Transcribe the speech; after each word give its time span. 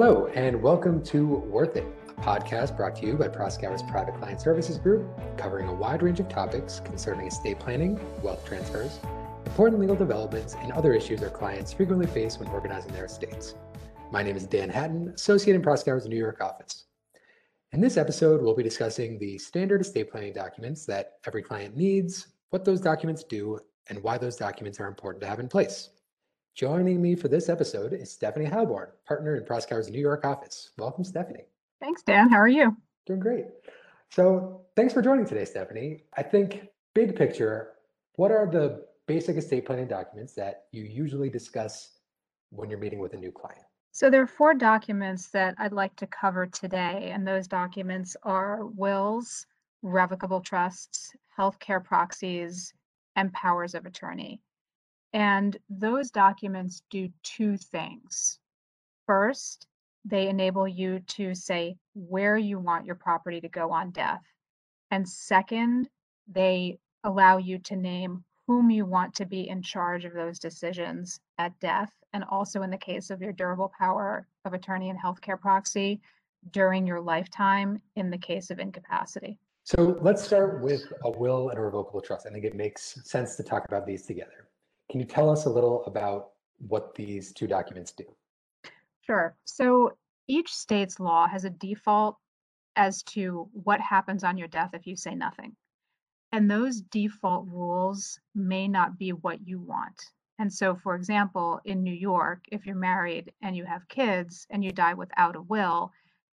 Hello, 0.00 0.28
and 0.28 0.62
welcome 0.62 1.02
to 1.06 1.26
Worth 1.26 1.74
It, 1.74 1.84
a 2.08 2.12
podcast 2.20 2.76
brought 2.76 2.94
to 2.94 3.04
you 3.04 3.14
by 3.14 3.26
Proskauer's 3.26 3.82
Private 3.82 4.14
Client 4.14 4.40
Services 4.40 4.78
Group, 4.78 5.10
covering 5.36 5.66
a 5.66 5.74
wide 5.74 6.04
range 6.04 6.20
of 6.20 6.28
topics 6.28 6.78
concerning 6.78 7.26
estate 7.26 7.58
planning, 7.58 7.98
wealth 8.22 8.46
transfers, 8.46 9.00
important 9.44 9.80
legal 9.80 9.96
developments, 9.96 10.54
and 10.54 10.70
other 10.70 10.92
issues 10.92 11.20
our 11.20 11.30
clients 11.30 11.72
frequently 11.72 12.06
face 12.06 12.38
when 12.38 12.48
organizing 12.50 12.92
their 12.92 13.06
estates. 13.06 13.56
My 14.12 14.22
name 14.22 14.36
is 14.36 14.46
Dan 14.46 14.68
Hatton, 14.68 15.08
Associate 15.16 15.56
in 15.56 15.62
Proskauer's 15.62 16.06
New 16.06 16.16
York 16.16 16.40
office. 16.40 16.84
In 17.72 17.80
this 17.80 17.96
episode, 17.96 18.40
we'll 18.40 18.54
be 18.54 18.62
discussing 18.62 19.18
the 19.18 19.36
standard 19.38 19.80
estate 19.80 20.12
planning 20.12 20.32
documents 20.32 20.86
that 20.86 21.14
every 21.26 21.42
client 21.42 21.76
needs, 21.76 22.28
what 22.50 22.64
those 22.64 22.80
documents 22.80 23.24
do, 23.24 23.58
and 23.88 24.00
why 24.04 24.16
those 24.16 24.36
documents 24.36 24.78
are 24.78 24.86
important 24.86 25.22
to 25.22 25.28
have 25.28 25.40
in 25.40 25.48
place. 25.48 25.90
Joining 26.58 27.00
me 27.00 27.14
for 27.14 27.28
this 27.28 27.48
episode 27.48 27.92
is 27.92 28.10
Stephanie 28.10 28.44
Heilborn, 28.44 28.88
partner 29.06 29.36
in 29.36 29.44
Proskauer's 29.44 29.90
New 29.90 30.00
York 30.00 30.24
office. 30.24 30.70
Welcome, 30.76 31.04
Stephanie. 31.04 31.44
Thanks, 31.80 32.02
Dan. 32.02 32.28
How 32.28 32.38
are 32.38 32.48
you? 32.48 32.76
Doing 33.06 33.20
great. 33.20 33.44
So, 34.10 34.62
thanks 34.74 34.92
for 34.92 35.00
joining 35.00 35.24
today, 35.24 35.44
Stephanie. 35.44 36.02
I 36.16 36.24
think, 36.24 36.66
big 36.96 37.14
picture, 37.14 37.74
what 38.16 38.32
are 38.32 38.44
the 38.44 38.84
basic 39.06 39.36
estate 39.36 39.66
planning 39.66 39.86
documents 39.86 40.34
that 40.34 40.64
you 40.72 40.82
usually 40.82 41.30
discuss 41.30 42.00
when 42.50 42.68
you're 42.68 42.80
meeting 42.80 42.98
with 42.98 43.14
a 43.14 43.18
new 43.18 43.30
client? 43.30 43.62
So, 43.92 44.10
there 44.10 44.22
are 44.22 44.26
four 44.26 44.52
documents 44.52 45.28
that 45.28 45.54
I'd 45.58 45.72
like 45.72 45.94
to 45.94 46.08
cover 46.08 46.48
today, 46.48 47.12
and 47.14 47.24
those 47.24 47.46
documents 47.46 48.16
are 48.24 48.66
wills, 48.66 49.46
revocable 49.82 50.40
trusts, 50.40 51.14
healthcare 51.38 51.84
proxies, 51.84 52.74
and 53.14 53.32
powers 53.32 53.76
of 53.76 53.86
attorney. 53.86 54.40
And 55.12 55.56
those 55.68 56.10
documents 56.10 56.82
do 56.90 57.08
two 57.22 57.56
things. 57.56 58.38
First, 59.06 59.66
they 60.04 60.28
enable 60.28 60.68
you 60.68 61.00
to 61.00 61.34
say 61.34 61.76
where 61.94 62.36
you 62.36 62.58
want 62.58 62.86
your 62.86 62.94
property 62.94 63.40
to 63.40 63.48
go 63.48 63.72
on 63.72 63.90
death. 63.90 64.22
And 64.90 65.08
second, 65.08 65.88
they 66.26 66.78
allow 67.04 67.38
you 67.38 67.58
to 67.58 67.76
name 67.76 68.24
whom 68.46 68.70
you 68.70 68.86
want 68.86 69.14
to 69.14 69.26
be 69.26 69.48
in 69.48 69.62
charge 69.62 70.04
of 70.04 70.14
those 70.14 70.38
decisions 70.38 71.20
at 71.38 71.58
death. 71.60 71.92
And 72.12 72.24
also, 72.30 72.62
in 72.62 72.70
the 72.70 72.78
case 72.78 73.10
of 73.10 73.20
your 73.20 73.32
durable 73.32 73.72
power 73.78 74.26
of 74.44 74.54
attorney 74.54 74.88
and 74.88 74.98
healthcare 74.98 75.38
proxy, 75.38 76.00
during 76.52 76.86
your 76.86 77.00
lifetime 77.00 77.80
in 77.96 78.10
the 78.10 78.18
case 78.18 78.50
of 78.50 78.58
incapacity. 78.58 79.38
So 79.64 79.98
let's 80.00 80.22
start 80.22 80.62
with 80.62 80.90
a 81.04 81.10
will 81.10 81.50
and 81.50 81.58
a 81.58 81.62
revocable 81.62 82.00
trust. 82.00 82.26
I 82.26 82.30
think 82.30 82.44
it 82.44 82.54
makes 82.54 83.00
sense 83.04 83.36
to 83.36 83.42
talk 83.42 83.64
about 83.66 83.86
these 83.86 84.06
together. 84.06 84.48
Can 84.90 85.00
you 85.00 85.06
tell 85.06 85.28
us 85.30 85.44
a 85.44 85.50
little 85.50 85.84
about 85.84 86.30
what 86.66 86.94
these 86.94 87.32
two 87.32 87.46
documents 87.46 87.92
do? 87.92 88.04
Sure. 89.02 89.36
So 89.44 89.92
each 90.28 90.54
state's 90.54 90.98
law 90.98 91.26
has 91.28 91.44
a 91.44 91.50
default 91.50 92.16
as 92.76 93.02
to 93.02 93.48
what 93.52 93.80
happens 93.80 94.24
on 94.24 94.38
your 94.38 94.48
death 94.48 94.70
if 94.72 94.86
you 94.86 94.96
say 94.96 95.14
nothing. 95.14 95.56
And 96.32 96.50
those 96.50 96.80
default 96.80 97.46
rules 97.48 98.18
may 98.34 98.68
not 98.68 98.98
be 98.98 99.12
what 99.12 99.46
you 99.46 99.58
want. 99.58 100.02
And 100.38 100.52
so, 100.52 100.76
for 100.76 100.94
example, 100.94 101.60
in 101.64 101.82
New 101.82 101.94
York, 101.94 102.44
if 102.52 102.64
you're 102.64 102.76
married 102.76 103.32
and 103.42 103.56
you 103.56 103.64
have 103.64 103.88
kids 103.88 104.46
and 104.50 104.62
you 104.62 104.70
die 104.70 104.94
without 104.94 105.36
a 105.36 105.42
will, 105.42 105.90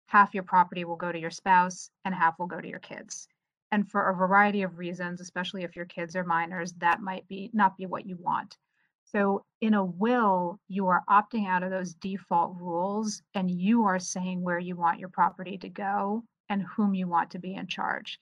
half 0.08 0.34
your 0.34 0.44
property 0.44 0.86
will 0.86 0.96
go 0.96 1.12
to 1.12 1.20
your 1.20 1.32
spouse 1.32 1.90
and 2.04 2.14
half 2.14 2.38
will 2.38 2.46
go 2.46 2.62
to 2.62 2.68
your 2.68 2.80
kids 2.80 3.28
and 3.76 3.92
for 3.92 4.10
a 4.10 4.16
variety 4.16 4.62
of 4.62 4.78
reasons 4.78 5.20
especially 5.20 5.64
if 5.64 5.76
your 5.76 5.84
kids 5.84 6.16
are 6.16 6.24
minors 6.24 6.72
that 6.78 7.02
might 7.02 7.28
be 7.28 7.50
not 7.52 7.76
be 7.76 7.86
what 7.86 8.06
you 8.06 8.16
want. 8.16 8.58
So 9.04 9.44
in 9.60 9.74
a 9.74 9.84
will 9.84 10.58
you 10.70 10.88
are 10.88 11.04
opting 11.10 11.46
out 11.46 11.62
of 11.62 11.72
those 11.72 11.94
default 11.96 12.56
rules 12.58 13.22
and 13.34 13.52
you 13.52 13.84
are 13.84 14.00
saying 14.00 14.42
where 14.42 14.60
you 14.60 14.78
want 14.78 15.00
your 15.00 15.10
property 15.10 15.58
to 15.58 15.68
go 15.68 16.24
and 16.48 16.64
whom 16.64 16.96
you 16.96 17.10
want 17.10 17.32
to 17.32 17.40
be 17.40 17.54
in 17.54 17.68
charge. 17.68 18.18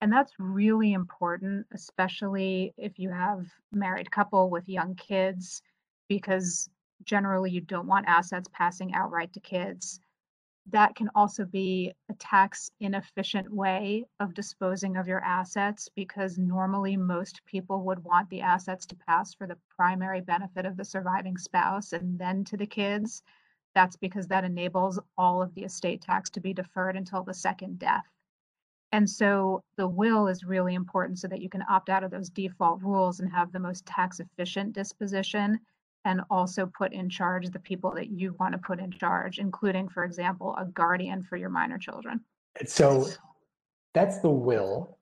And 0.00 0.12
that's 0.12 0.32
really 0.40 0.94
important 0.94 1.64
especially 1.72 2.74
if 2.76 2.98
you 2.98 3.10
have 3.10 3.46
married 3.70 4.10
couple 4.10 4.50
with 4.50 4.68
young 4.68 4.96
kids 4.96 5.62
because 6.08 6.68
generally 7.04 7.52
you 7.52 7.60
don't 7.60 7.86
want 7.86 8.08
assets 8.08 8.48
passing 8.52 8.94
outright 8.94 9.32
to 9.34 9.40
kids 9.40 10.00
that 10.70 10.94
can 10.94 11.08
also 11.14 11.44
be 11.44 11.92
a 12.10 12.14
tax 12.14 12.70
inefficient 12.80 13.50
way 13.52 14.04
of 14.20 14.34
disposing 14.34 14.96
of 14.96 15.08
your 15.08 15.22
assets 15.24 15.88
because 15.94 16.38
normally 16.38 16.96
most 16.96 17.44
people 17.46 17.82
would 17.82 18.02
want 18.04 18.28
the 18.30 18.40
assets 18.40 18.84
to 18.86 18.96
pass 18.96 19.34
for 19.34 19.46
the 19.46 19.58
primary 19.74 20.20
benefit 20.20 20.66
of 20.66 20.76
the 20.76 20.84
surviving 20.84 21.36
spouse 21.36 21.92
and 21.92 22.18
then 22.18 22.44
to 22.44 22.56
the 22.56 22.66
kids. 22.66 23.22
That's 23.74 23.96
because 23.96 24.26
that 24.28 24.44
enables 24.44 24.98
all 25.16 25.42
of 25.42 25.54
the 25.54 25.64
estate 25.64 26.02
tax 26.02 26.30
to 26.30 26.40
be 26.40 26.52
deferred 26.52 26.96
until 26.96 27.22
the 27.22 27.34
second 27.34 27.78
death. 27.78 28.06
And 28.92 29.08
so 29.08 29.62
the 29.76 29.88
will 29.88 30.28
is 30.28 30.44
really 30.44 30.74
important 30.74 31.18
so 31.18 31.28
that 31.28 31.42
you 31.42 31.48
can 31.48 31.64
opt 31.68 31.88
out 31.88 32.04
of 32.04 32.10
those 32.10 32.30
default 32.30 32.82
rules 32.82 33.20
and 33.20 33.30
have 33.30 33.52
the 33.52 33.60
most 33.60 33.84
tax 33.86 34.20
efficient 34.20 34.72
disposition 34.72 35.60
and 36.08 36.22
also 36.30 36.64
put 36.64 36.94
in 36.94 37.10
charge 37.10 37.50
the 37.50 37.58
people 37.58 37.90
that 37.94 38.08
you 38.08 38.34
want 38.40 38.52
to 38.52 38.58
put 38.58 38.80
in 38.80 38.90
charge, 38.90 39.38
including, 39.38 39.90
for 39.90 40.04
example, 40.04 40.56
a 40.58 40.64
guardian 40.64 41.22
for 41.22 41.36
your 41.36 41.50
minor 41.50 41.76
children. 41.76 42.18
So 42.66 43.08
that's 43.92 44.18
the 44.20 44.30
will. 44.30 44.96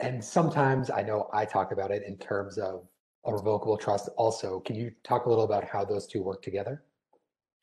And 0.00 0.24
sometimes 0.24 0.88
I 0.88 1.02
know 1.02 1.28
I 1.30 1.44
talk 1.44 1.72
about 1.72 1.90
it 1.90 2.04
in 2.04 2.16
terms 2.16 2.56
of 2.56 2.88
a 3.26 3.34
revocable 3.34 3.76
trust 3.76 4.08
also. 4.16 4.60
Can 4.60 4.76
you 4.76 4.90
talk 5.04 5.26
a 5.26 5.28
little 5.28 5.44
about 5.44 5.62
how 5.62 5.84
those 5.84 6.06
two 6.06 6.22
work 6.22 6.40
together? 6.40 6.82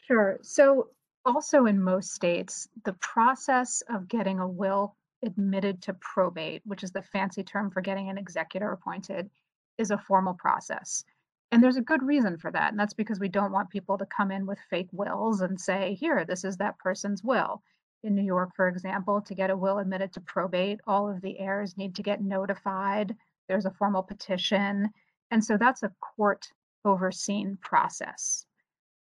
Sure. 0.06 0.38
So, 0.44 0.90
also 1.26 1.66
in 1.66 1.82
most 1.82 2.12
states, 2.12 2.68
the 2.84 2.94
process 2.94 3.82
of 3.90 4.10
getting 4.10 4.40
a 4.40 4.48
will 4.48 4.98
admitted 5.26 5.82
to 5.84 5.94
probate, 5.96 6.62
which 6.66 6.84
is 6.84 6.92
the 6.92 7.02
fancy 7.02 7.42
term 7.42 7.72
for 7.72 7.82
getting 7.82 8.10
an 8.10 8.18
executor 8.18 8.72
appointed, 8.72 9.30
is 9.78 9.90
a 9.90 9.98
formal 9.98 10.34
process. 10.34 11.06
And 11.54 11.64
there's 11.64 11.78
a 11.78 11.82
good 11.82 12.02
reason 12.02 12.36
for 12.40 12.50
that. 12.50 12.72
And 12.72 12.80
that's 12.80 12.96
because 12.96 13.20
we 13.20 13.28
don't 13.28 13.52
want 13.52 13.70
people 13.70 13.96
to 14.00 14.08
come 14.08 14.32
in 14.32 14.48
with 14.48 14.58
fake 14.72 14.90
wills 14.92 15.42
and 15.42 15.62
say, 15.62 15.94
here, 15.94 16.26
this 16.26 16.44
is 16.44 16.58
that 16.58 16.80
person's 16.80 17.24
will. 17.24 17.62
In 18.04 18.16
New 18.16 18.24
York, 18.24 18.56
for 18.56 18.68
example, 18.68 19.22
to 19.22 19.36
get 19.36 19.52
a 19.52 19.56
will 19.56 19.78
admitted 19.78 20.12
to 20.14 20.22
probate, 20.22 20.80
all 20.88 21.08
of 21.08 21.22
the 21.22 21.38
heirs 21.38 21.78
need 21.78 21.94
to 21.94 22.02
get 22.02 22.24
notified. 22.24 23.16
There's 23.48 23.68
a 23.68 23.72
formal 23.72 24.02
petition. 24.02 24.90
And 25.30 25.46
so 25.46 25.56
that's 25.56 25.84
a 25.84 25.94
court 26.02 26.48
overseen 26.86 27.60
process. 27.62 28.48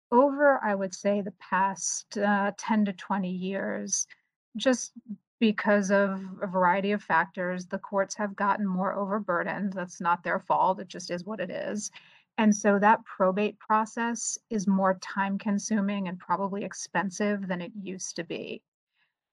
Over, 0.09 0.63
I 0.63 0.75
would 0.75 0.95
say, 0.95 1.19
the 1.19 1.33
past 1.41 2.17
uh, 2.17 2.53
10 2.57 2.85
to 2.85 2.93
20 2.93 3.29
years, 3.29 4.07
just 4.55 4.93
because 5.41 5.91
of 5.91 6.21
a 6.41 6.47
variety 6.47 6.93
of 6.93 7.03
factors, 7.03 7.65
the 7.65 7.79
courts 7.79 8.15
have 8.15 8.35
gotten 8.37 8.65
more 8.65 8.93
overburdened. 8.93 9.73
That's 9.73 9.99
not 9.99 10.23
their 10.23 10.39
fault, 10.39 10.79
it 10.79 10.87
just 10.87 11.11
is 11.11 11.25
what 11.25 11.41
it 11.41 11.49
is. 11.49 11.91
And 12.39 12.55
so 12.55 12.79
that 12.79 13.03
probate 13.03 13.59
process 13.59 14.37
is 14.49 14.65
more 14.65 14.97
time 15.01 15.37
consuming 15.37 16.07
and 16.07 16.17
probably 16.17 16.63
expensive 16.63 17.45
than 17.45 17.59
it 17.59 17.73
used 17.75 18.15
to 18.15 18.23
be. 18.23 18.63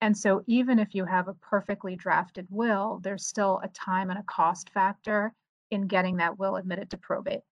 And 0.00 0.18
so 0.18 0.42
even 0.48 0.80
if 0.80 0.92
you 0.92 1.04
have 1.04 1.28
a 1.28 1.34
perfectly 1.34 1.94
drafted 1.94 2.48
will, 2.50 2.98
there's 3.04 3.24
still 3.24 3.60
a 3.62 3.68
time 3.68 4.10
and 4.10 4.18
a 4.18 4.24
cost 4.24 4.70
factor 4.70 5.32
in 5.70 5.86
getting 5.86 6.16
that 6.16 6.36
will 6.40 6.56
admitted 6.56 6.90
to 6.90 6.96
probate. 6.96 7.42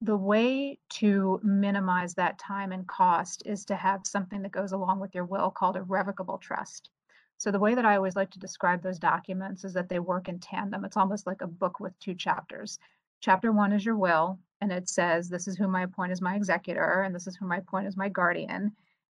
The 0.00 0.16
way 0.16 0.80
to 0.94 1.38
minimize 1.44 2.14
that 2.14 2.40
time 2.40 2.72
and 2.72 2.84
cost 2.84 3.44
is 3.46 3.64
to 3.66 3.76
have 3.76 4.04
something 4.04 4.42
that 4.42 4.50
goes 4.50 4.72
along 4.72 4.98
with 4.98 5.14
your 5.14 5.26
will 5.26 5.52
called 5.52 5.76
a 5.76 5.82
revocable 5.84 6.38
trust. 6.38 6.90
So 7.38 7.52
the 7.52 7.60
way 7.60 7.76
that 7.76 7.86
I 7.86 7.94
always 7.94 8.16
like 8.16 8.32
to 8.32 8.40
describe 8.40 8.82
those 8.82 8.98
documents 8.98 9.64
is 9.64 9.74
that 9.74 9.88
they 9.88 10.00
work 10.00 10.28
in 10.28 10.40
tandem. 10.40 10.84
It's 10.84 10.96
almost 10.96 11.24
like 11.24 11.40
a 11.40 11.46
book 11.46 11.78
with 11.78 11.96
two 12.00 12.16
chapters. 12.16 12.80
Chapter 13.20 13.52
one 13.52 13.72
is 13.72 13.84
your 13.84 13.96
will, 13.96 14.40
and 14.62 14.70
it 14.70 14.88
says, 14.88 15.28
this 15.28 15.48
is 15.48 15.56
who 15.56 15.74
I 15.74 15.82
appoint 15.82 16.12
as 16.12 16.20
my 16.20 16.36
executor, 16.36 17.02
and 17.02 17.12
this 17.12 17.26
is 17.26 17.34
who 17.34 17.52
I 17.52 17.56
appoint 17.56 17.88
as 17.88 17.96
my 17.96 18.08
guardian. 18.08 18.70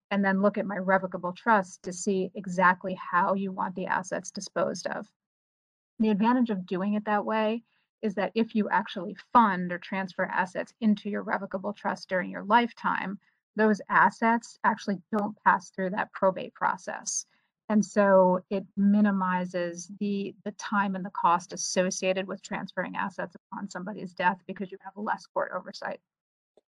And 0.09 0.23
then 0.23 0.41
look 0.41 0.57
at 0.57 0.65
my 0.65 0.77
revocable 0.77 1.33
trust 1.33 1.83
to 1.83 1.91
see 1.91 2.31
exactly 2.35 2.93
how 2.93 3.33
you 3.33 3.51
want 3.51 3.75
the 3.75 3.87
assets 3.87 4.31
disposed 4.31 4.87
of. 4.87 5.11
The 5.99 6.09
advantage 6.09 6.51
of 6.51 6.65
doing 6.65 6.93
it 6.93 7.03
that 7.03 7.25
way 7.25 7.63
is 8.01 8.15
that 8.15 8.31
if 8.33 8.55
you 8.55 8.69
actually 8.69 9.17
fund 9.33 9.73
or 9.73 9.77
transfer 9.77 10.23
assets 10.23 10.73
into 10.79 11.09
your 11.09 11.21
revocable 11.21 11.73
trust 11.73 12.07
during 12.07 12.31
your 12.31 12.45
lifetime, 12.45 13.19
those 13.57 13.81
assets 13.89 14.57
actually 14.63 15.01
don't 15.11 15.35
pass 15.43 15.69
through 15.69 15.89
that 15.89 16.13
probate 16.13 16.53
process. 16.53 17.25
And 17.71 17.85
so 17.85 18.43
it 18.49 18.65
minimizes 18.75 19.89
the, 20.01 20.35
the 20.43 20.51
time 20.51 20.93
and 20.93 21.05
the 21.05 21.11
cost 21.11 21.53
associated 21.53 22.27
with 22.27 22.41
transferring 22.41 22.97
assets 22.97 23.33
upon 23.33 23.69
somebody's 23.69 24.11
death 24.13 24.39
because 24.45 24.73
you 24.73 24.77
have 24.83 24.91
less 24.97 25.25
court 25.27 25.53
oversight. 25.55 26.01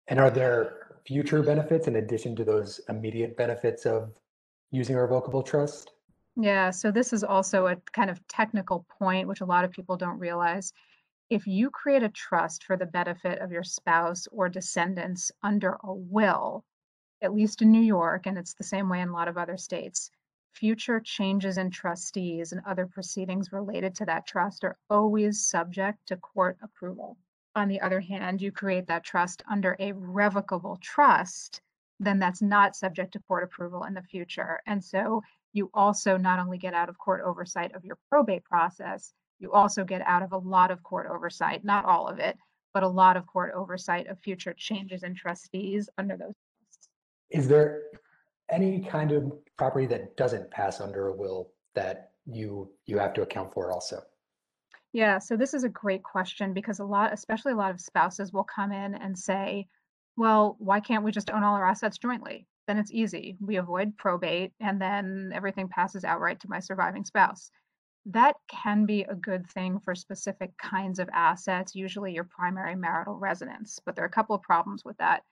And 0.07 0.21
are 0.21 0.31
there 0.31 1.01
future 1.05 1.43
benefits 1.43 1.89
in 1.89 1.97
addition 1.97 2.37
to 2.37 2.45
those 2.45 2.81
immediate 2.89 3.37
benefits 3.37 3.85
of 3.85 4.13
using 4.71 4.95
a 4.95 5.03
revocable 5.03 5.43
trust? 5.43 5.91
Yeah, 6.37 6.71
so 6.71 6.93
this 6.93 7.13
is 7.13 7.25
also 7.25 7.67
a 7.67 7.77
kind 7.93 8.09
of 8.09 8.25
technical 8.29 8.87
point, 8.97 9.27
which 9.27 9.41
a 9.41 9.45
lot 9.45 9.65
of 9.65 9.73
people 9.73 9.97
don't 9.97 10.21
realize. 10.21 10.73
If 11.31 11.49
you 11.49 11.69
create 11.71 12.05
a 12.05 12.11
trust 12.11 12.63
for 12.63 12.77
the 12.77 12.87
benefit 12.87 13.41
of 13.41 13.51
your 13.51 13.65
spouse 13.65 14.29
or 14.31 14.49
descendants 14.49 15.33
under 15.43 15.79
a 15.83 15.93
will, 15.93 16.65
at 17.21 17.35
least 17.35 17.61
in 17.61 17.73
New 17.73 17.83
York, 17.83 18.27
and 18.27 18.39
it's 18.39 18.55
the 18.55 18.63
same 18.63 18.89
way 18.89 19.01
in 19.01 19.09
a 19.09 19.13
lot 19.13 19.27
of 19.27 19.37
other 19.37 19.57
states, 19.57 20.09
future 20.53 21.01
changes 21.01 21.59
in 21.59 21.71
trustees 21.71 22.53
and 22.53 22.61
other 22.67 22.87
proceedings 22.87 23.53
related 23.53 23.95
to 23.97 24.05
that 24.07 24.27
trust 24.27 24.65
are 24.65 24.77
always 24.91 25.47
subject 25.47 26.07
to 26.07 26.17
court 26.17 26.57
approval. 26.63 27.17
On 27.55 27.69
the 27.69 27.81
other 27.81 28.01
hand, 28.01 28.41
you 28.41 28.53
create 28.53 28.87
that 28.87 29.05
trust 29.05 29.43
under 29.51 29.77
a 29.79 29.93
revocable 29.93 30.79
trust, 30.81 31.61
then 32.01 32.19
that's 32.19 32.43
not 32.43 32.77
subject 32.77 33.13
to 33.13 33.21
court 33.21 33.45
approval 33.45 33.85
in 33.85 33.95
the 33.95 34.03
future. 34.03 34.61
And 34.67 34.83
so 34.83 35.23
you 35.53 35.71
also 35.75 36.17
not 36.17 36.39
only 36.39 36.59
get 36.59 36.75
out 36.75 36.89
of 36.89 36.99
court 36.99 37.23
oversight 37.25 37.75
of 37.75 37.85
your 37.85 37.99
probate 38.09 38.45
process, 38.45 39.13
you 39.39 39.53
also 39.53 39.85
get 39.85 40.03
out 40.03 40.23
of 40.23 40.33
a 40.33 40.39
lot 40.39 40.71
of 40.71 40.83
court 40.83 41.07
oversight, 41.11 41.65
not 41.65 41.85
all 41.85 42.09
of 42.09 42.19
it, 42.19 42.37
but 42.73 42.83
a 42.83 42.89
lot 42.89 43.17
of 43.17 43.27
court 43.27 43.53
oversight 43.55 44.07
of 44.07 44.19
future 44.21 44.55
changes 44.57 45.03
in 45.03 45.15
trustees 45.15 45.91
under 45.99 46.17
those. 46.17 46.35
Is 47.31 47.49
there 47.49 47.83
any 48.53 48.81
kind 48.81 49.11
of 49.11 49.33
property 49.57 49.87
that 49.87 50.17
doesn't 50.17 50.51
pass 50.51 50.81
under 50.81 51.09
a 51.09 51.17
will 51.17 51.51
that 51.75 52.11
you 52.27 52.71
you 52.87 52.99
have 52.99 53.15
to 53.15 53.23
account 53.23 53.53
for 53.53 53.73
also? 53.73 54.03
Yeah, 54.93 55.19
so 55.19 55.37
this 55.37 55.55
is 55.55 55.65
a 55.65 55.71
great 55.71 56.03
question 56.03 56.53
because 56.53 56.79
a 56.79 56.85
lot, 56.85 57.13
especially 57.15 57.53
a 57.53 57.57
lot 57.57 57.71
of 57.71 57.81
spouses 57.81 58.33
will 58.33 58.45
come 58.45 58.73
in 58.73 58.95
and 58.95 59.19
say, 59.19 59.67
well, 60.17 60.57
why 60.59 60.81
can't 60.81 61.03
we 61.03 61.11
just 61.11 61.31
own 61.31 61.43
all 61.43 61.55
our 61.55 61.67
assets 61.67 61.97
jointly? 61.97 62.47
Then 62.67 62.77
it's 62.77 62.93
easy. 62.93 63.39
We 63.41 63.57
avoid 63.57 63.97
probate 63.97 64.53
and 64.61 64.81
then 64.81 65.33
everything 65.35 65.69
passes 65.69 66.05
outright 66.05 66.41
to 66.41 66.51
my 66.51 66.61
surviving 66.61 67.05
spouse. 67.05 67.51
That 68.07 68.37
can 68.49 68.85
be 68.85 69.03
a 69.05 69.15
good 69.15 69.49
thing 69.51 69.81
for 69.81 69.95
specific 69.95 70.57
kinds 70.59 70.99
of 70.99 71.09
assets, 71.13 71.75
usually 71.75 72.13
your 72.13 72.25
primary 72.25 72.75
marital 72.75 73.17
residence, 73.17 73.79
but 73.87 73.97
there 73.97 74.05
are 74.05 74.09
a 74.09 74.11
couple 74.11 74.37
of 74.37 74.43
problems 74.43 74.85
with 74.85 74.99
that. 74.99 75.23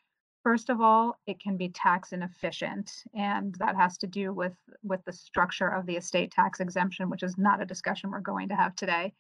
First 0.42 0.70
of 0.70 0.80
all, 0.80 1.18
it 1.26 1.38
can 1.38 1.56
be 1.58 1.68
tax 1.68 2.12
inefficient, 2.12 3.04
and 3.14 3.54
that 3.56 3.76
has 3.76 3.98
to 3.98 4.06
do 4.06 4.32
with 4.32 4.56
with 4.82 5.04
the 5.04 5.12
structure 5.12 5.68
of 5.68 5.84
the 5.86 5.96
estate 5.96 6.30
tax 6.30 6.60
exemption, 6.60 7.10
which 7.10 7.22
is 7.22 7.36
not 7.36 7.60
a 7.60 7.66
discussion 7.66 8.10
we're 8.10 8.20
going 8.20 8.48
to 8.48 8.56
have 8.56 8.74
today. 8.74 9.12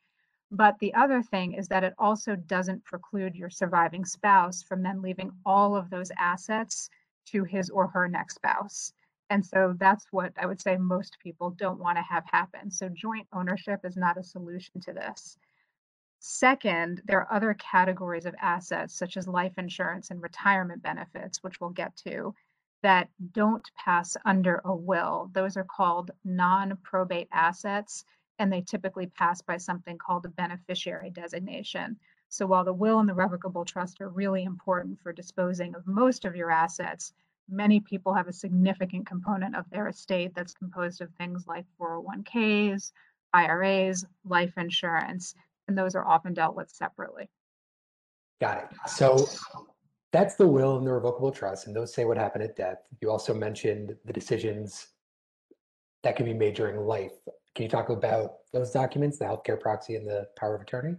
But 0.50 0.78
the 0.78 0.94
other 0.94 1.22
thing 1.22 1.52
is 1.52 1.68
that 1.68 1.84
it 1.84 1.94
also 1.98 2.36
doesn't 2.36 2.84
preclude 2.84 3.36
your 3.36 3.50
surviving 3.50 4.04
spouse 4.04 4.62
from 4.62 4.82
then 4.82 5.02
leaving 5.02 5.30
all 5.44 5.76
of 5.76 5.90
those 5.90 6.10
assets 6.18 6.90
to 7.26 7.44
his 7.44 7.70
or 7.70 7.86
her 7.88 8.08
next 8.08 8.36
spouse. 8.36 8.92
And 9.28 9.44
so 9.44 9.74
that's 9.78 10.06
what 10.10 10.32
I 10.36 10.46
would 10.46 10.60
say 10.60 10.76
most 10.76 11.18
people 11.22 11.50
don't 11.50 11.78
want 11.78 11.98
to 11.98 12.02
have 12.02 12.24
happen. 12.26 12.70
So 12.70 12.88
joint 12.88 13.28
ownership 13.32 13.84
is 13.84 13.96
not 13.96 14.18
a 14.18 14.24
solution 14.24 14.80
to 14.80 14.92
this. 14.92 15.38
Second, 16.22 17.00
there 17.06 17.18
are 17.18 17.32
other 17.32 17.54
categories 17.54 18.26
of 18.26 18.34
assets, 18.38 18.94
such 18.94 19.16
as 19.16 19.26
life 19.26 19.56
insurance 19.56 20.10
and 20.10 20.20
retirement 20.20 20.82
benefits, 20.82 21.42
which 21.42 21.58
we'll 21.62 21.70
get 21.70 21.96
to, 21.96 22.34
that 22.82 23.08
don't 23.32 23.70
pass 23.74 24.18
under 24.26 24.60
a 24.66 24.76
will. 24.76 25.30
Those 25.32 25.56
are 25.56 25.64
called 25.64 26.10
non 26.22 26.76
probate 26.82 27.28
assets, 27.32 28.04
and 28.38 28.52
they 28.52 28.60
typically 28.60 29.06
pass 29.06 29.40
by 29.40 29.56
something 29.56 29.96
called 29.96 30.26
a 30.26 30.28
beneficiary 30.28 31.08
designation. 31.08 31.98
So 32.28 32.44
while 32.46 32.64
the 32.64 32.74
will 32.74 33.00
and 33.00 33.08
the 33.08 33.14
revocable 33.14 33.64
trust 33.64 34.02
are 34.02 34.10
really 34.10 34.44
important 34.44 35.00
for 35.00 35.14
disposing 35.14 35.74
of 35.74 35.86
most 35.86 36.26
of 36.26 36.36
your 36.36 36.50
assets, 36.50 37.14
many 37.48 37.80
people 37.80 38.12
have 38.12 38.28
a 38.28 38.32
significant 38.34 39.06
component 39.06 39.56
of 39.56 39.70
their 39.70 39.88
estate 39.88 40.34
that's 40.34 40.52
composed 40.52 41.00
of 41.00 41.10
things 41.14 41.46
like 41.46 41.64
401ks, 41.80 42.92
IRAs, 43.32 44.04
life 44.24 44.52
insurance 44.58 45.34
and 45.70 45.78
those 45.78 45.94
are 45.94 46.04
often 46.04 46.34
dealt 46.34 46.56
with 46.56 46.68
separately. 46.68 47.30
Got 48.40 48.58
it. 48.58 48.68
So 48.88 49.28
that's 50.12 50.34
the 50.34 50.46
will 50.46 50.76
and 50.76 50.86
the 50.86 50.92
revocable 50.92 51.30
trust, 51.30 51.68
and 51.68 51.76
those 51.76 51.94
say 51.94 52.04
what 52.04 52.18
happened 52.18 52.42
at 52.42 52.56
death. 52.56 52.78
You 53.00 53.10
also 53.10 53.32
mentioned 53.32 53.96
the 54.04 54.12
decisions 54.12 54.88
that 56.02 56.16
can 56.16 56.26
be 56.26 56.34
made 56.34 56.54
during 56.54 56.80
life. 56.80 57.12
Can 57.54 57.64
you 57.64 57.68
talk 57.68 57.88
about 57.88 58.38
those 58.52 58.72
documents, 58.72 59.18
the 59.18 59.26
healthcare 59.26 59.60
proxy 59.60 59.94
and 59.94 60.08
the 60.08 60.26
power 60.36 60.56
of 60.56 60.62
attorney? 60.62 60.96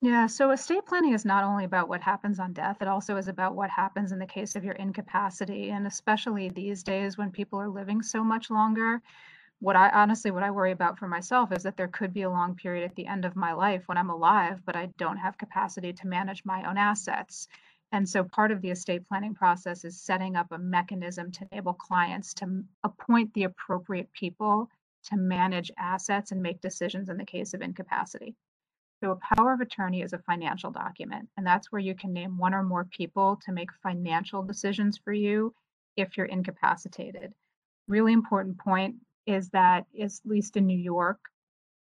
Yeah, 0.00 0.26
so 0.26 0.50
estate 0.50 0.86
planning 0.86 1.12
is 1.12 1.24
not 1.24 1.44
only 1.44 1.64
about 1.64 1.88
what 1.88 2.00
happens 2.00 2.38
on 2.38 2.52
death, 2.52 2.78
it 2.80 2.88
also 2.88 3.16
is 3.16 3.28
about 3.28 3.54
what 3.54 3.70
happens 3.70 4.12
in 4.12 4.18
the 4.18 4.26
case 4.26 4.54
of 4.54 4.64
your 4.64 4.74
incapacity. 4.74 5.70
And 5.70 5.86
especially 5.86 6.48
these 6.48 6.82
days 6.82 7.18
when 7.18 7.30
people 7.30 7.58
are 7.58 7.68
living 7.68 8.02
so 8.02 8.22
much 8.22 8.50
longer, 8.50 9.00
what 9.64 9.76
I 9.76 9.88
honestly, 9.88 10.30
what 10.30 10.42
I 10.42 10.50
worry 10.50 10.72
about 10.72 10.98
for 10.98 11.08
myself 11.08 11.50
is 11.50 11.62
that 11.62 11.78
there 11.78 11.88
could 11.88 12.12
be 12.12 12.20
a 12.20 12.30
long 12.30 12.54
period 12.54 12.84
at 12.84 12.94
the 12.96 13.06
end 13.06 13.24
of 13.24 13.34
my 13.34 13.54
life 13.54 13.84
when 13.86 13.96
I'm 13.96 14.10
alive, 14.10 14.60
but 14.66 14.76
I 14.76 14.90
don't 14.98 15.16
have 15.16 15.38
capacity 15.38 15.90
to 15.94 16.06
manage 16.06 16.44
my 16.44 16.68
own 16.68 16.76
assets. 16.76 17.48
And 17.90 18.06
so 18.06 18.24
part 18.24 18.52
of 18.52 18.60
the 18.60 18.70
estate 18.70 19.08
planning 19.08 19.34
process 19.34 19.86
is 19.86 19.98
setting 19.98 20.36
up 20.36 20.52
a 20.52 20.58
mechanism 20.58 21.32
to 21.32 21.48
enable 21.50 21.72
clients 21.72 22.34
to 22.34 22.62
appoint 22.82 23.32
the 23.32 23.44
appropriate 23.44 24.12
people 24.12 24.68
to 25.04 25.16
manage 25.16 25.70
assets 25.78 26.30
and 26.30 26.42
make 26.42 26.60
decisions 26.60 27.08
in 27.08 27.16
the 27.16 27.24
case 27.24 27.54
of 27.54 27.62
incapacity. 27.62 28.34
So 29.02 29.12
a 29.12 29.34
power 29.34 29.54
of 29.54 29.62
attorney 29.62 30.02
is 30.02 30.12
a 30.12 30.18
financial 30.18 30.72
document, 30.72 31.30
and 31.38 31.46
that's 31.46 31.72
where 31.72 31.80
you 31.80 31.94
can 31.94 32.12
name 32.12 32.36
one 32.36 32.52
or 32.52 32.64
more 32.64 32.84
people 32.84 33.40
to 33.46 33.52
make 33.52 33.70
financial 33.82 34.42
decisions 34.42 34.98
for 34.98 35.14
you 35.14 35.54
if 35.96 36.18
you're 36.18 36.26
incapacitated. 36.26 37.32
Really 37.88 38.12
important 38.12 38.58
point 38.58 38.96
is 39.26 39.48
that, 39.50 39.86
at 40.00 40.12
least 40.24 40.56
in 40.56 40.66
New 40.66 40.78
York, 40.78 41.18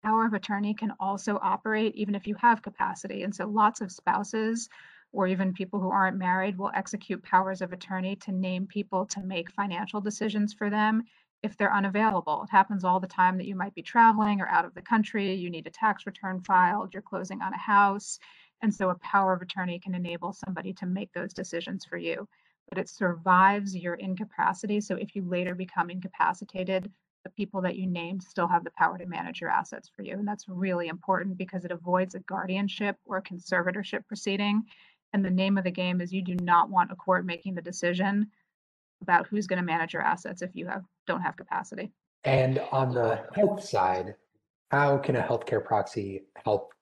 power 0.03 0.25
of 0.25 0.33
attorney 0.33 0.73
can 0.73 0.93
also 0.99 1.39
operate 1.41 1.95
even 1.95 2.15
if 2.15 2.27
you 2.27 2.35
have 2.35 2.61
capacity. 2.61 3.23
And 3.23 3.33
so 3.33 3.47
lots 3.47 3.81
of 3.81 3.91
spouses 3.91 4.69
or 5.13 5.27
even 5.27 5.53
people 5.53 5.79
who 5.79 5.89
aren't 5.89 6.17
married 6.17 6.57
will 6.57 6.71
execute 6.73 7.23
powers 7.23 7.61
of 7.61 7.71
attorney 7.71 8.15
to 8.17 8.31
name 8.31 8.67
people 8.67 9.05
to 9.05 9.21
make 9.21 9.51
financial 9.51 10.01
decisions 10.01 10.53
for 10.53 10.69
them 10.69 11.03
if 11.43 11.55
they're 11.57 11.73
unavailable. 11.73 12.43
It 12.43 12.49
happens 12.49 12.83
all 12.83 12.99
the 12.99 13.07
time 13.07 13.37
that 13.37 13.47
you 13.47 13.55
might 13.55 13.75
be 13.75 13.81
traveling 13.81 14.41
or 14.41 14.47
out 14.47 14.65
of 14.65 14.73
the 14.73 14.81
country, 14.81 15.33
you 15.33 15.49
need 15.49 15.67
a 15.67 15.71
tax 15.71 16.05
return 16.05 16.41
filed, 16.41 16.93
you're 16.93 17.01
closing 17.01 17.41
on 17.41 17.53
a 17.53 17.57
house. 17.57 18.17
And 18.61 18.73
so 18.73 18.89
a 18.89 18.95
power 18.99 19.33
of 19.33 19.41
attorney 19.41 19.79
can 19.79 19.93
enable 19.93 20.33
somebody 20.33 20.73
to 20.73 20.85
make 20.85 21.11
those 21.13 21.33
decisions 21.33 21.85
for 21.85 21.97
you. 21.97 22.27
But 22.69 22.77
it 22.77 22.89
survives 22.89 23.75
your 23.75 23.95
incapacity. 23.95 24.79
So 24.79 24.95
if 24.95 25.15
you 25.15 25.23
later 25.27 25.53
become 25.53 25.89
incapacitated, 25.89 26.89
the 27.23 27.29
people 27.29 27.61
that 27.61 27.77
you 27.77 27.87
named 27.87 28.21
still 28.21 28.47
have 28.47 28.63
the 28.63 28.71
power 28.71 28.97
to 28.97 29.05
manage 29.05 29.41
your 29.41 29.49
assets 29.49 29.89
for 29.95 30.03
you. 30.03 30.13
And 30.13 30.27
that's 30.27 30.47
really 30.47 30.87
important 30.87 31.37
because 31.37 31.65
it 31.65 31.71
avoids 31.71 32.15
a 32.15 32.19
guardianship 32.19 32.97
or 33.05 33.17
a 33.17 33.21
conservatorship 33.21 34.05
proceeding. 34.07 34.63
And 35.13 35.23
the 35.23 35.29
name 35.29 35.57
of 35.57 35.63
the 35.63 35.71
game 35.71 36.01
is 36.01 36.11
you 36.11 36.21
do 36.21 36.35
not 36.35 36.69
want 36.69 36.91
a 36.91 36.95
court 36.95 37.25
making 37.25 37.55
the 37.55 37.61
decision 37.61 38.27
about 39.01 39.27
who's 39.27 39.47
going 39.47 39.59
to 39.59 39.65
manage 39.65 39.93
your 39.93 40.01
assets 40.01 40.41
if 40.41 40.55
you 40.55 40.65
have 40.67 40.83
don't 41.07 41.21
have 41.21 41.37
capacity. 41.37 41.91
And 42.23 42.59
on 42.71 42.93
the 42.93 43.23
health 43.35 43.63
side, 43.63 44.15
how 44.71 44.97
can 44.97 45.17
a 45.17 45.21
healthcare 45.21 45.63
proxy 45.63 46.23
help 46.43 46.73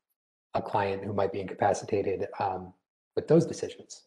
a 0.53 0.62
client 0.62 1.03
who 1.03 1.13
might 1.13 1.31
be 1.31 1.41
incapacitated 1.41 2.27
um, 2.39 2.74
with 3.15 3.27
those 3.27 3.45
decisions? 3.45 4.03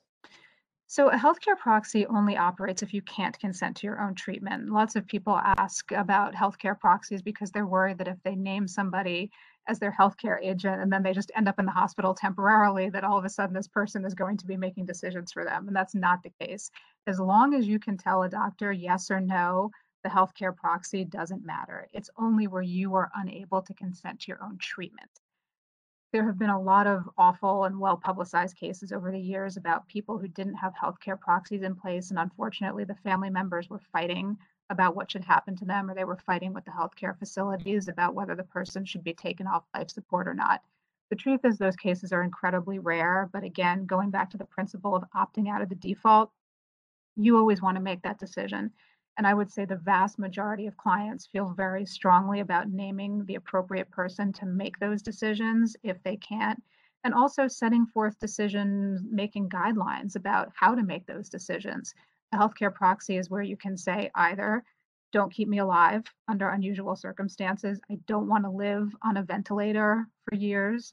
So 0.95 1.09
a 1.09 1.17
healthcare 1.17 1.59
proxy 1.59 2.07
only 2.07 2.37
operates 2.37 2.81
if 2.81 2.95
you 2.95 3.03
can't 3.03 3.37
consent 3.41 3.77
to 3.79 3.87
your 3.89 4.01
own 4.01 4.15
treatment. 4.15 4.71
Lots 4.71 4.95
of 4.95 5.09
people 5.09 5.37
ask 5.37 5.91
about 5.91 6.37
healthcare 6.37 6.79
proxies 6.79 7.21
because 7.21 7.51
they're 7.51 7.67
worried 7.67 7.99
that 7.99 8.07
if 8.07 8.23
they 8.23 8.37
name 8.37 8.69
somebody 8.69 9.33
as 9.67 9.81
their 9.81 9.91
healthcare 9.91 10.41
agent 10.41 10.81
and 10.81 10.93
then 10.93 11.03
they 11.03 11.13
just 11.13 11.33
end 11.35 11.49
up 11.49 11.59
in 11.59 11.65
the 11.65 11.73
hospital 11.73 12.15
temporarily, 12.15 12.91
that 12.91 13.03
all 13.03 13.19
of 13.19 13.25
a 13.25 13.29
sudden 13.29 13.57
this 13.57 13.67
person 13.67 14.05
is 14.05 14.15
going 14.15 14.37
to 14.37 14.47
be 14.47 14.57
making 14.57 14.87
decisions 14.87 15.33
for 15.33 15.45
them. 15.45 15.67
And 15.67 15.75
that's 15.75 15.97
not 15.97 16.23
the 16.23 16.31
case. 16.41 16.71
As 17.09 17.19
long 17.19 17.55
as 17.55 17.67
you 17.67 17.81
can 17.81 17.97
tell 17.97 18.23
a 18.23 18.29
doctor 18.29 18.71
yes 18.71 19.11
or 19.11 19.21
no, 19.21 19.73
the 20.05 20.11
healthcare 20.11 20.57
proxy 20.57 21.05
doesn't 21.05 21.45
matter. 21.45 21.89
It's 21.93 22.11
only 22.19 22.47
where 22.47 22.63
you 22.63 22.95
are 22.95 23.11
unable 23.17 23.63
to 23.63 23.75
consent 23.75 24.21
to 24.21 24.29
your 24.29 24.45
own 24.45 24.59
treatment 24.59 25.11
there 26.15 26.25
have 26.25 26.39
been 26.39 26.49
a 26.49 26.63
lot 26.63 26.87
of 26.87 27.11
awful 27.19 27.65
and 27.65 27.77
well 27.77 27.97
publicized 27.97 28.55
cases 28.55 28.93
over 28.93 29.11
the 29.11 29.19
years 29.19 29.57
about 29.57 29.89
people 29.89 30.17
who 30.17 30.29
didn't 30.29 30.55
have 30.55 30.73
healthcare 30.81 31.21
proxies 31.21 31.63
in 31.63 31.75
place. 31.75 32.11
And 32.11 32.21
unfortunately, 32.21 32.85
the 32.85 32.95
family 32.95 33.31
members 33.31 33.69
were 33.69 33.81
fighting 33.93 34.39
about 34.71 34.95
what 34.95 35.11
should 35.11 35.25
happen 35.25 35.57
to 35.57 35.65
them, 35.65 35.91
or 35.91 35.95
they 35.97 36.05
were 36.05 36.17
fighting 36.25 36.55
with 36.55 36.65
the 36.67 36.71
healthcare 36.71 37.19
facilities 37.19 37.89
about 37.89 38.15
whether 38.15 38.37
the 38.37 38.45
person 38.45 38.85
should 38.85 39.03
be 39.03 39.13
taken 39.13 39.49
off 39.49 39.65
life 39.75 39.91
support 39.91 40.29
or 40.29 40.35
not. 40.35 40.63
The 41.11 41.17
truth 41.17 41.41
is, 41.45 41.59
those 41.59 41.75
cases 41.75 42.13
are 42.13 42.23
incredibly 42.23 42.79
rare. 42.79 43.29
But 43.33 43.43
again, 43.43 43.85
going 43.85 44.11
back 44.11 44.31
to 44.31 44.39
the 44.39 44.45
principle 44.45 44.95
of 44.95 45.03
opting 45.17 45.49
out 45.49 45.63
of 45.63 45.69
the 45.69 45.75
default, 45.75 46.31
you 47.17 47.37
always 47.37 47.61
want 47.61 47.77
to 47.77 47.83
make 47.83 48.03
that 48.03 48.21
decision. 48.21 48.71
And 49.17 49.27
I 49.27 49.35
would 49.35 49.51
say 49.51 49.65
the 49.65 49.77
vast 49.77 50.19
majority 50.19 50.67
of 50.67 50.77
clients 50.77 51.27
feel 51.27 51.55
very 51.57 51.87
strongly 51.87 52.41
about 52.41 52.69
naming 52.69 53.25
the 53.27 53.37
appropriate 53.37 53.91
person 53.91 54.33
to 54.35 54.47
make 54.47 54.79
those 54.79 55.03
decisions 55.03 55.77
if 55.83 56.03
they 56.03 56.17
can't, 56.17 56.61
and 57.05 57.15
also 57.15 57.47
setting 57.47 57.87
forth 57.87 58.19
decision 58.19 59.07
making 59.11 59.49
guidelines 59.49 60.17
about 60.17 60.53
how 60.55 60.75
to 60.75 60.83
make 60.83 61.07
those 61.07 61.29
decisions. 61.29 61.95
A 62.33 62.37
healthcare 62.37 62.75
proxy 62.75 63.17
is 63.17 63.31
where 63.31 63.43
you 63.43 63.57
can 63.57 63.77
say 63.77 64.11
either, 64.15 64.65
don't 65.13 65.33
keep 65.33 65.49
me 65.49 65.59
alive 65.59 66.03
under 66.27 66.49
unusual 66.49 66.97
circumstances. 66.97 67.81
I 67.89 67.99
don't 68.09 68.27
want 68.27 68.45
to 68.45 68.51
live 68.51 68.97
on 69.03 69.17
a 69.17 69.23
ventilator 69.23 70.09
for 70.25 70.35
years. 70.35 70.93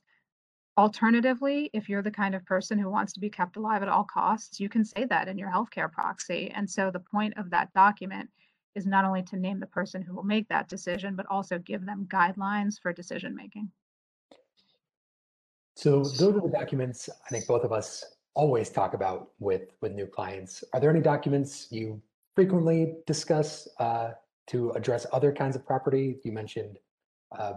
Alternatively, 0.77 1.69
if 1.73 1.89
you're 1.89 2.01
the 2.01 2.11
kind 2.11 2.33
of 2.33 2.45
person 2.45 2.79
who 2.79 2.89
wants 2.89 3.13
to 3.13 3.19
be 3.19 3.29
kept 3.29 3.57
alive 3.57 3.83
at 3.83 3.89
all 3.89 4.05
costs, 4.05 4.59
you 4.59 4.69
can 4.69 4.85
say 4.85 5.05
that 5.05 5.27
in 5.27 5.37
your 5.37 5.49
healthcare 5.49 5.91
proxy. 5.91 6.49
And 6.55 6.69
so 6.69 6.89
the 6.89 6.99
point 6.99 7.33
of 7.37 7.49
that 7.49 7.73
document 7.73 8.29
is 8.73 8.85
not 8.85 9.03
only 9.03 9.21
to 9.23 9.35
name 9.35 9.59
the 9.59 9.67
person 9.67 10.01
who 10.01 10.15
will 10.15 10.23
make 10.23 10.47
that 10.47 10.69
decision, 10.69 11.15
but 11.15 11.25
also 11.29 11.59
give 11.59 11.85
them 11.85 12.07
guidelines 12.09 12.79
for 12.81 12.93
decision 12.93 13.35
making. 13.35 13.69
So 15.75 16.03
those 16.03 16.35
are 16.35 16.41
the 16.41 16.53
documents 16.53 17.09
I 17.25 17.29
think 17.29 17.47
both 17.47 17.63
of 17.63 17.71
us 17.71 18.03
always 18.33 18.69
talk 18.69 18.93
about 18.93 19.31
with 19.39 19.73
with 19.81 19.93
new 19.93 20.05
clients. 20.05 20.63
Are 20.73 20.79
there 20.79 20.89
any 20.89 21.01
documents 21.01 21.67
you 21.69 22.01
frequently 22.35 22.95
discuss 23.05 23.67
uh, 23.79 24.11
to 24.47 24.71
address 24.71 25.05
other 25.11 25.33
kinds 25.33 25.55
of 25.55 25.65
property? 25.65 26.19
You 26.23 26.31
mentioned 26.31 26.77
uh, 27.37 27.53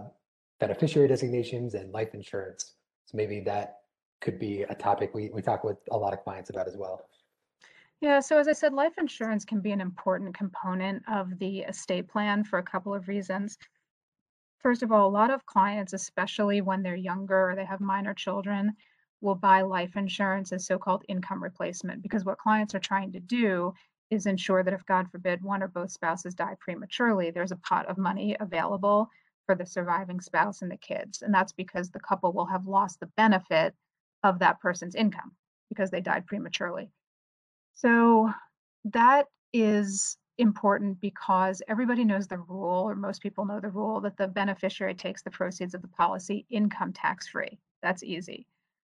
beneficiary 0.59 1.09
designations 1.09 1.75
and 1.75 1.93
life 1.93 2.15
insurance. 2.15 2.73
Maybe 3.15 3.41
that 3.41 3.79
could 4.21 4.39
be 4.39 4.63
a 4.63 4.75
topic 4.75 5.15
we, 5.15 5.31
we 5.31 5.41
talk 5.41 5.65
with 5.65 5.79
a 5.91 5.97
lot 5.97 6.13
of 6.13 6.23
clients 6.25 6.51
about 6.51 6.67
as 6.67 6.77
well. 6.77 7.07
Yeah, 8.01 8.21
so 8.21 8.39
as 8.39 8.49
I 8.49 8.53
said, 8.53 8.75
life 8.75 8.99
insurance 8.99 9.45
can 9.45 9.61
be 9.61 9.71
an 9.71 9.81
important 9.81 10.37
component 10.37 11.03
of 11.09 11.39
the 11.39 11.61
estate 11.61 12.09
plan 12.09 12.45
for 12.45 12.59
a 12.59 12.63
couple 12.63 12.93
of 12.93 13.09
reasons. 13.09 13.57
First 14.59 14.83
of 14.83 14.93
all, 14.93 15.09
a 15.09 15.11
lot 15.11 15.31
of 15.31 15.47
clients, 15.47 15.93
especially 15.93 16.61
when 16.61 16.83
they're 16.83 16.97
younger 16.97 17.51
or 17.51 17.57
they 17.57 17.65
have 17.65 17.81
minor 17.81 18.13
children, 18.13 18.73
will 19.21 19.35
buy 19.35 19.63
life 19.63 19.97
insurance 19.97 20.53
as 20.53 20.67
so 20.67 20.79
called 20.79 21.05
income 21.09 21.43
replacement 21.43 22.03
because 22.03 22.25
what 22.25 22.39
clients 22.39 22.75
are 22.75 22.81
trying 22.81 23.13
to 23.13 23.21
do 23.21 23.73
is 24.11 24.27
ensure 24.27 24.63
that 24.63 24.75
if, 24.75 24.85
God 24.87 25.11
forbid, 25.11 25.43
one 25.43 25.63
or 25.63 25.69
both 25.69 25.91
spouses 25.91 26.35
die 26.35 26.57
prematurely, 26.61 27.31
there's 27.31 27.53
a 27.53 27.57
pot 27.57 27.87
of 27.87 27.97
money 27.97 28.37
available 28.41 29.09
for 29.47 29.55
the 29.55 29.67
surviving 29.67 30.21
spouse 30.21 30.63
and 30.63 30.71
the 30.71 30.77
kids. 30.77 31.23
And 31.23 31.33
that's 31.33 31.53
because 31.53 31.91
the 31.91 32.01
couple 32.01 32.33
will 32.33 32.47
have 32.47 32.67
lost 32.67 33.01
the 33.01 33.11
benefit 33.17 33.75
of 34.23 34.39
that 34.39 34.61
person's 34.61 34.95
income 34.95 35.33
because 35.69 35.91
they 35.91 36.01
died 36.01 36.27
prematurely. 36.27 36.91
So 37.75 38.31
that 38.87 39.27
is 39.53 40.17
important 40.39 41.01
because 41.01 41.63
everybody 41.69 42.05
knows 42.05 42.27
the 42.27 42.39
rule, 42.39 42.89
or 42.89 42.95
most 42.95 43.23
people 43.23 43.45
know 43.45 43.61
the 43.61 43.69
rule, 43.69 44.01
that 44.01 44.17
the 44.17 44.29
beneficiary 44.29 44.95
takes 44.95 45.23
the 45.23 45.31
proceeds 45.31 45.75
of 45.75 45.83
the 45.83 45.89
policy 45.89 46.47
income 46.51 46.93
tax 46.93 47.29
free. 47.29 47.59
That's 47.83 48.03
easy. 48.03 48.47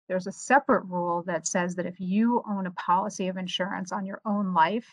There's 0.09 0.27
a 0.27 0.33
separate 0.33 0.85
rule 0.87 1.25
that 1.27 1.47
says 1.47 1.75
that 1.77 1.87
if 1.87 1.99
you 1.99 2.43
own 2.49 2.67
a 2.67 2.71
policy 2.73 3.29
of 3.29 3.37
insurance 3.37 3.93
on 3.93 4.07
your 4.07 4.21
own 4.25 4.55
life 4.55 4.89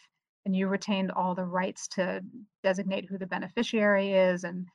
and 0.46 0.56
you 0.56 0.68
retained 0.68 1.12
all 1.12 1.36
the 1.36 1.46
rights 1.46 1.88
to 1.90 2.22
designate 2.64 3.06
who 3.08 3.18
the 3.18 3.28
beneficiary 3.28 4.14
is 4.14 4.44
and 4.44 4.68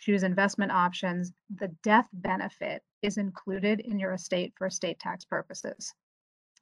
choose 0.00 0.22
investment 0.22 0.72
options, 0.72 1.32
the 1.56 1.68
death 1.82 2.08
benefit 2.12 2.82
is 3.02 3.18
included 3.18 3.80
in 3.80 3.98
your 3.98 4.12
estate 4.12 4.52
for 4.56 4.66
estate 4.66 4.98
tax 4.98 5.24
purposes. 5.24 5.92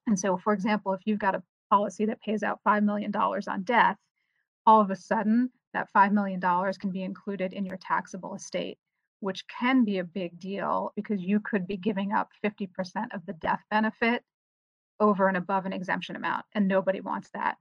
And 0.07 0.19
so, 0.19 0.37
for 0.37 0.53
example, 0.53 0.93
if 0.93 1.01
you've 1.05 1.19
got 1.19 1.35
a 1.35 1.43
policy 1.71 2.07
that 2.07 2.21
pays 2.21 2.43
out 2.43 2.61
$5 2.67 2.83
million 2.83 3.15
on 3.15 3.63
death, 3.63 3.97
all 4.67 4.81
of 4.81 4.91
a 4.91 4.97
sudden 4.97 5.51
that 5.75 5.89
$5 5.95 6.13
million 6.13 6.41
can 6.41 6.91
be 6.91 7.03
included 7.03 7.53
in 7.53 7.65
your 7.65 7.77
taxable 7.77 8.35
estate, 8.35 8.79
which 9.21 9.47
can 9.49 9.85
be 9.85 9.99
a 9.99 10.05
big 10.05 10.39
deal 10.39 10.93
because 10.97 11.21
you 11.21 11.41
could 11.41 11.67
be 11.67 11.77
giving 11.77 12.13
up 12.13 12.31
50% 12.45 12.69
of 13.15 13.25
the 13.27 13.35
death 13.35 13.63
benefit 13.71 14.23
over 15.01 15.29
and 15.29 15.37
above 15.37 15.67
an 15.67 15.73
exemption 15.73 16.17
amount, 16.17 16.45
and 16.55 16.67
nobody 16.67 17.01
wants 17.01 17.31
that. 17.35 17.57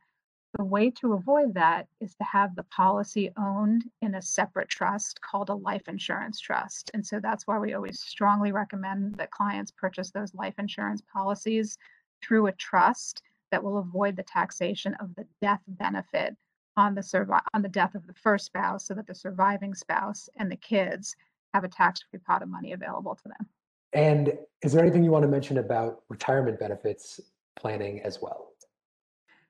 The 0.57 0.65
way 0.65 0.89
to 1.01 1.13
avoid 1.13 1.53
that 1.53 1.87
is 1.99 2.15
to 2.15 2.23
have 2.23 2.55
the 2.55 2.63
policy 2.63 3.31
owned 3.37 3.83
in 4.01 4.15
a 4.15 4.21
separate 4.23 4.69
trust 4.69 5.21
called 5.21 5.49
a 5.49 5.53
life 5.53 5.87
insurance 5.87 6.39
trust. 6.39 6.89
And 6.95 7.05
so 7.05 7.19
that's 7.19 7.45
why 7.45 7.59
we 7.59 7.73
always 7.73 7.99
strongly 7.99 8.51
recommend 8.51 9.15
that 9.15 9.29
clients 9.29 9.71
purchase 9.71 10.09
those 10.09 10.33
life 10.33 10.55
insurance 10.57 11.03
policies 11.13 11.77
through 12.23 12.47
a 12.47 12.53
trust 12.53 13.21
that 13.51 13.63
will 13.63 13.77
avoid 13.77 14.15
the 14.15 14.23
taxation 14.23 14.95
of 14.95 15.13
the 15.13 15.27
death 15.43 15.61
benefit 15.67 16.35
on 16.75 16.95
the 16.95 17.01
survi- 17.01 17.39
on 17.53 17.61
the 17.61 17.69
death 17.69 17.93
of 17.93 18.07
the 18.07 18.13
first 18.13 18.45
spouse 18.47 18.87
so 18.87 18.95
that 18.95 19.05
the 19.05 19.13
surviving 19.13 19.75
spouse 19.75 20.27
and 20.37 20.51
the 20.51 20.55
kids 20.55 21.15
have 21.53 21.65
a 21.65 21.69
tax-free 21.69 22.19
pot 22.25 22.41
of 22.41 22.49
money 22.49 22.73
available 22.73 23.13
to 23.13 23.27
them. 23.27 23.47
And 23.93 24.33
is 24.63 24.73
there 24.73 24.81
anything 24.81 25.03
you 25.03 25.11
want 25.11 25.23
to 25.23 25.29
mention 25.29 25.59
about 25.59 26.01
retirement 26.09 26.59
benefits 26.59 27.21
planning 27.55 28.01
as 28.01 28.21
well? 28.21 28.53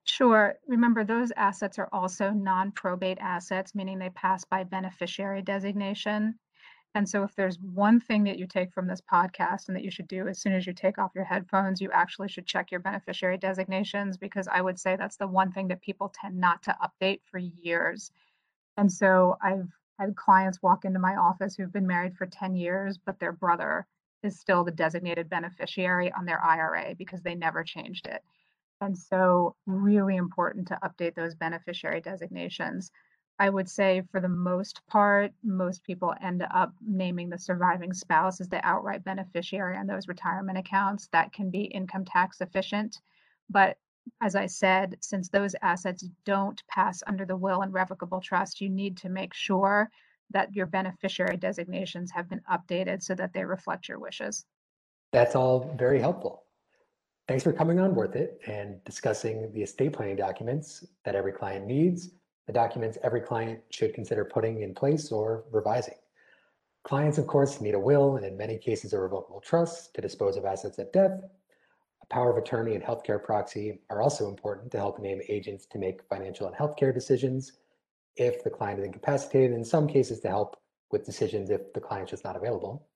Sure. 0.07 0.55
Remember, 0.67 1.03
those 1.03 1.31
assets 1.35 1.77
are 1.77 1.89
also 1.91 2.31
non 2.31 2.71
probate 2.71 3.19
assets, 3.19 3.75
meaning 3.75 3.99
they 3.99 4.09
pass 4.09 4.43
by 4.45 4.63
beneficiary 4.63 5.41
designation. 5.43 6.39
And 6.95 7.07
so, 7.09 7.23
if 7.23 7.35
there's 7.35 7.59
one 7.59 7.99
thing 7.99 8.23
that 8.25 8.39
you 8.39 8.47
take 8.47 8.73
from 8.73 8.87
this 8.87 9.01
podcast 9.01 9.67
and 9.67 9.75
that 9.77 9.83
you 9.83 9.91
should 9.91 10.07
do 10.07 10.27
as 10.27 10.39
soon 10.41 10.53
as 10.53 10.67
you 10.67 10.73
take 10.73 10.97
off 10.99 11.15
your 11.15 11.25
headphones, 11.25 11.81
you 11.81 11.91
actually 11.91 12.29
should 12.29 12.47
check 12.47 12.71
your 12.71 12.79
beneficiary 12.81 13.37
designations 13.37 14.17
because 14.17 14.47
I 14.47 14.61
would 14.61 14.79
say 14.79 14.95
that's 14.95 15.17
the 15.17 15.27
one 15.27 15.51
thing 15.51 15.67
that 15.69 15.81
people 15.81 16.09
tend 16.15 16.37
not 16.39 16.63
to 16.63 16.77
update 16.83 17.21
for 17.25 17.39
years. 17.39 18.11
And 18.77 18.91
so, 18.91 19.37
I've 19.41 19.69
had 19.99 20.15
clients 20.15 20.61
walk 20.63 20.85
into 20.85 20.99
my 20.99 21.15
office 21.17 21.55
who've 21.55 21.73
been 21.73 21.87
married 21.87 22.17
for 22.17 22.27
10 22.27 22.55
years, 22.55 22.97
but 22.97 23.19
their 23.19 23.33
brother 23.33 23.87
is 24.23 24.39
still 24.39 24.63
the 24.63 24.71
designated 24.71 25.29
beneficiary 25.29 26.11
on 26.13 26.25
their 26.25 26.43
IRA 26.43 26.95
because 26.95 27.21
they 27.23 27.35
never 27.35 27.63
changed 27.63 28.07
it. 28.07 28.23
And 28.79 28.98
so, 28.98 29.55
really 29.65 30.15
important 30.15 30.67
to 30.67 30.79
update 30.84 31.15
those 31.15 31.36
beneficiary 31.36 32.01
designations. 32.01 32.91
I 33.39 33.50
would 33.50 33.69
say 33.69 34.01
for 34.12 34.19
the 34.19 34.29
most 34.29 34.81
part, 34.88 35.31
most 35.43 35.84
people 35.84 36.13
end 36.22 36.43
up 36.50 36.74
naming 36.81 37.29
the 37.29 37.38
surviving 37.38 37.93
spouse 37.93 38.41
as 38.41 38.50
the 38.50 38.65
outright 38.65 39.03
beneficiary 39.03 39.77
on 39.77 39.86
those 39.86 40.07
retirement 40.07 40.57
accounts. 40.57 41.07
That 41.12 41.34
can 41.34 41.51
be 41.51 41.63
income 41.65 42.05
tax 42.05 42.41
efficient. 42.41 43.00
But 43.50 43.77
as 44.22 44.36
I 44.36 44.48
said, 44.48 44.98
since 45.01 45.29
those 45.29 45.55
assets 45.62 46.07
don't 46.25 46.62
pass 46.67 47.03
under 47.05 47.25
the 47.25 47.38
will 47.38 47.62
and 47.62 47.74
revocable 47.74 48.22
trust, 48.22 48.62
you 48.62 48.69
need 48.69 48.98
to 48.98 49.10
make 49.10 49.34
sure 49.34 49.91
that 50.31 50.55
your 50.55 50.65
beneficiary 50.65 51.38
designations 51.38 52.12
have 52.12 52.29
been 52.29 52.41
updated 52.51 53.03
so 53.03 53.13
that 53.15 53.34
they 53.34 53.46
reflect 53.46 53.88
your 53.88 54.00
wishes. 54.00 54.46
That's 55.12 55.36
all 55.36 55.74
very 55.77 56.00
helpful. 56.00 56.43
Thanks 57.27 57.43
for 57.43 57.51
coming 57.51 57.79
on 57.79 57.93
Worth 57.93 58.15
It 58.15 58.39
and 58.48 58.81
discussing 58.86 59.51
the 59.51 59.62
estate 59.62 59.93
planning 59.93 60.15
documents 60.15 60.86
that 61.03 61.15
every 61.15 61.34
client 61.34 61.67
needs 61.67 62.12
the 62.48 62.53
documents 62.53 62.98
every 63.03 63.19
client 63.19 63.60
should 63.69 63.93
consider 63.93 64.24
putting 64.24 64.62
in 64.62 64.74
place 64.74 65.12
or 65.12 65.43
revising. 65.51 65.96
Clients, 66.84 67.17
of 67.17 67.27
course, 67.27 67.60
need 67.60 67.75
a 67.75 67.79
will 67.79 68.15
and 68.15 68.25
in 68.25 68.38
many 68.38 68.57
cases 68.57 68.93
a 68.93 69.00
revocable 69.00 69.41
trust 69.41 69.93
to 69.93 70.01
dispose 70.01 70.38
of 70.38 70.46
assets 70.46 70.79
at 70.79 70.93
death. 70.93 71.19
A 72.01 72.05
power 72.05 72.31
of 72.31 72.38
attorney 72.38 72.74
and 72.74 72.84
healthcare 72.84 73.22
proxy 73.22 73.81
are 73.89 74.01
also 74.01 74.29
important 74.29 74.72
to 74.72 74.77
help 74.77 75.00
name 75.00 75.19
agents 75.27 75.65
to 75.65 75.77
make 75.77 76.07
financial 76.10 76.48
and 76.48 76.55
healthcare 76.55 76.93
decisions 76.93 77.51
if 78.15 78.41
the 78.46 78.50
client 78.50 78.79
is 78.79 78.86
incapacitated, 78.86 79.51
in 79.51 79.65
some 79.65 79.86
cases 79.86 80.22
to 80.22 80.29
help 80.29 80.55
with 80.91 81.05
decisions 81.05 81.50
if 81.50 81.74
the 81.74 81.81
client 81.81 82.13
is 82.13 82.24
not 82.24 82.38
available. 82.38 82.88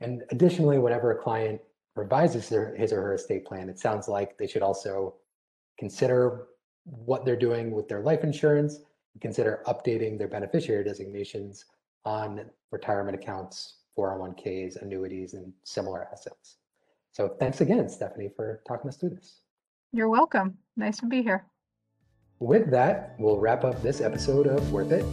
And 0.00 0.22
additionally, 0.30 0.78
whenever 0.78 1.10
a 1.10 1.20
client 1.20 1.60
revises 1.96 2.48
their, 2.48 2.74
his 2.76 2.92
or 2.92 3.02
her 3.02 3.14
estate 3.14 3.44
plan, 3.44 3.68
it 3.68 3.78
sounds 3.78 4.06
like 4.06 4.38
they 4.38 4.46
should 4.46 4.62
also 4.62 5.14
consider 5.78 6.46
what 6.84 7.24
they're 7.24 7.36
doing 7.36 7.72
with 7.72 7.88
their 7.88 8.00
life 8.00 8.22
insurance 8.22 8.78
consider 9.20 9.62
updating 9.66 10.18
their 10.18 10.28
beneficiary 10.28 10.84
designations 10.84 11.64
on 12.04 12.42
retirement 12.70 13.18
accounts, 13.20 13.78
401ks, 13.98 14.80
annuities, 14.82 15.34
and 15.34 15.52
similar 15.64 16.08
assets. 16.12 16.56
So 17.12 17.34
thanks 17.40 17.60
again, 17.60 17.88
Stephanie, 17.88 18.30
for 18.34 18.62
talking 18.68 18.88
us 18.88 18.96
through 18.96 19.10
this. 19.10 19.40
You're 19.92 20.08
welcome. 20.08 20.58
Nice 20.76 20.98
to 20.98 21.06
be 21.06 21.22
here. 21.22 21.46
With 22.38 22.70
that, 22.70 23.14
we'll 23.18 23.38
wrap 23.38 23.64
up 23.64 23.82
this 23.82 24.00
episode 24.00 24.46
of 24.46 24.70
Worth 24.70 24.92
It. 24.92 25.04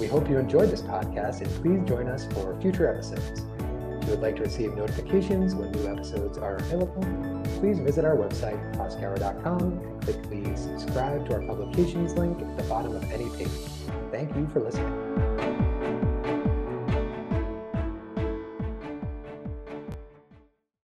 We 0.00 0.08
hope 0.08 0.28
you 0.28 0.38
enjoyed 0.38 0.70
this 0.70 0.82
podcast 0.82 1.40
and 1.40 1.50
please 1.62 1.88
join 1.88 2.08
us 2.08 2.26
for 2.32 2.60
future 2.60 2.92
episodes. 2.92 3.42
You 4.06 4.12
would 4.12 4.20
like 4.20 4.36
to 4.36 4.42
receive 4.42 4.72
notifications 4.76 5.56
when 5.56 5.72
new 5.72 5.88
episodes 5.88 6.38
are 6.38 6.58
available, 6.58 7.02
please 7.58 7.80
visit 7.80 8.04
our 8.04 8.14
website, 8.14 8.56
proskauer.com, 8.76 9.60
and 9.60 10.02
click 10.02 10.22
the 10.30 10.56
subscribe 10.56 11.26
to 11.26 11.34
our 11.34 11.42
publications 11.42 12.12
link 12.14 12.40
at 12.40 12.56
the 12.56 12.62
bottom 12.64 12.94
of 12.94 13.02
any 13.10 13.28
page. 13.30 13.48
Thank 14.12 14.36
you 14.36 14.46
for 14.52 14.60
listening. 14.60 15.35